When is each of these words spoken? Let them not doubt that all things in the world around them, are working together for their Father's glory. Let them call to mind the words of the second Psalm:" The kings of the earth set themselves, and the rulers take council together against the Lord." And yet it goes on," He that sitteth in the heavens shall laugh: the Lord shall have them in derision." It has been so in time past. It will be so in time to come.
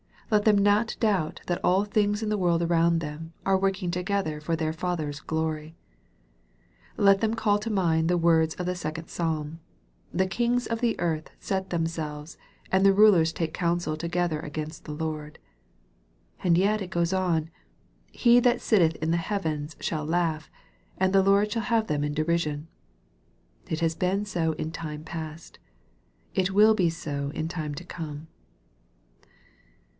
Let 0.31 0.45
them 0.45 0.57
not 0.57 0.95
doubt 1.01 1.41
that 1.47 1.63
all 1.63 1.83
things 1.83 2.23
in 2.23 2.29
the 2.29 2.37
world 2.37 2.63
around 2.63 2.99
them, 2.99 3.33
are 3.45 3.57
working 3.57 3.91
together 3.91 4.39
for 4.39 4.55
their 4.55 4.71
Father's 4.73 5.19
glory. 5.19 5.75
Let 6.95 7.19
them 7.19 7.33
call 7.35 7.59
to 7.59 7.69
mind 7.69 8.07
the 8.09 8.17
words 8.17 8.55
of 8.55 8.65
the 8.65 8.73
second 8.73 9.09
Psalm:" 9.09 9.59
The 10.13 10.25
kings 10.25 10.65
of 10.67 10.79
the 10.79 10.97
earth 11.01 11.29
set 11.39 11.69
themselves, 11.69 12.37
and 12.71 12.83
the 12.85 12.93
rulers 12.93 13.33
take 13.33 13.53
council 13.53 13.97
together 13.97 14.39
against 14.39 14.85
the 14.85 14.93
Lord." 14.93 15.37
And 16.41 16.57
yet 16.57 16.81
it 16.81 16.89
goes 16.89 17.11
on," 17.11 17.51
He 18.11 18.39
that 18.39 18.61
sitteth 18.61 18.95
in 19.03 19.11
the 19.11 19.17
heavens 19.17 19.75
shall 19.81 20.05
laugh: 20.05 20.49
the 20.99 21.21
Lord 21.21 21.51
shall 21.51 21.63
have 21.63 21.85
them 21.87 22.05
in 22.05 22.13
derision." 22.13 22.69
It 23.69 23.81
has 23.81 23.93
been 23.95 24.25
so 24.25 24.53
in 24.53 24.71
time 24.71 25.03
past. 25.03 25.59
It 26.33 26.51
will 26.51 26.73
be 26.73 26.89
so 26.89 27.31
in 27.35 27.49
time 27.49 27.75
to 27.75 27.83
come. 27.83 28.29